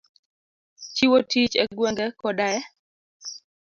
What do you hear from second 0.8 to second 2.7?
Chiwo tich e gwenge koda e